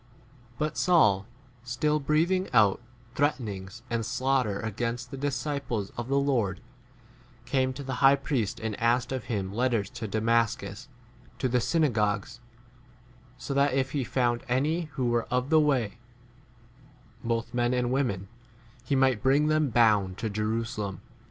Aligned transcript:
But 0.57 0.77
Saul, 0.77 1.27
still 1.63 1.99
breathing 1.99 2.49
out 2.53 2.81
threatenings 3.13 3.83
and 3.87 4.03
slaughter 4.03 4.59
against 4.59 5.11
the 5.11 5.15
disciples 5.17 5.91
of 5.95 6.07
the 6.07 6.17
Lord, 6.17 6.59
came 7.45 7.71
2 7.71 7.75
to 7.75 7.83
the 7.83 7.93
high 8.01 8.15
priest 8.15 8.59
and 8.59 8.75
asked 8.79 9.11
of 9.11 9.25
him 9.25 9.53
letters 9.53 9.91
to 9.91 10.07
Damascus, 10.07 10.89
to 11.37 11.47
the 11.47 11.61
synagogues, 11.61 12.39
so 13.37 13.53
that 13.53 13.75
if 13.75 13.91
he 13.91 14.03
found 14.03 14.43
any 14.49 14.85
who 14.93 15.05
were 15.11 15.25
of 15.29 15.51
the 15.51 15.59
way, 15.59 15.99
both 17.23 17.53
men 17.53 17.71
and 17.71 17.91
women, 17.91 18.27
he 18.83 18.95
might 18.95 19.21
bring 19.21 19.43
3 19.43 19.49
[them] 19.49 19.69
bound 19.69 20.17
to 20.17 20.31
Jerusalem. 20.31 21.01